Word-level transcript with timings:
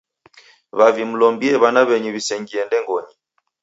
W'avi 0.77 1.03
mlombie 1.09 1.53
w'ana 1.61 1.81
w'enyu 1.87 2.11
w'isengie 2.15 2.61
ndengonyi. 2.67 3.13